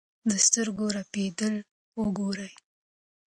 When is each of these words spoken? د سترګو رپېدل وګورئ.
د 0.29 0.31
سترګو 0.45 0.85
رپېدل 0.97 1.55
وګورئ. 1.99 2.53